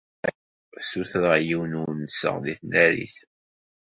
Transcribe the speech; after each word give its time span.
Ssutreɣ 0.81 1.35
yiwen 1.47 1.73
n 1.81 1.81
unsa 1.83 2.31
deg 2.43 2.57
tnarit. 2.59 3.17